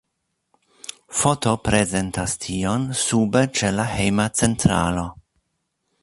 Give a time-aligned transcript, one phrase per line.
[1.17, 5.05] Foto prezentas tion sube ĉe la hejma centralo.